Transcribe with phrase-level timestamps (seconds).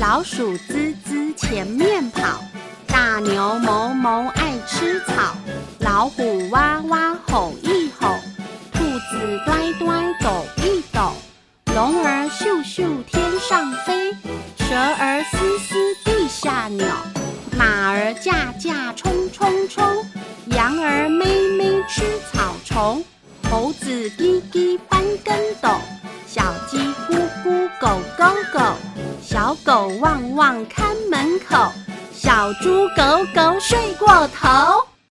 [0.00, 2.42] 老鼠吱吱前面跑，
[2.86, 5.36] 大牛哞哞爱吃草，
[5.80, 8.18] 老虎哇哇吼一吼，
[8.72, 11.12] 兔子乖乖抖一抖，
[11.74, 14.10] 龙儿咻咻天上飞，
[14.56, 16.86] 蛇儿嘶嘶地下扭，
[17.58, 19.84] 马儿驾驾冲冲冲，
[20.46, 21.26] 羊儿咩
[21.58, 23.04] 咩吃草虫，
[23.50, 25.68] 猴子叽叽翻跟斗，
[29.40, 31.72] 小狗旺旺看门口，
[32.12, 34.79] 小猪狗狗睡过头。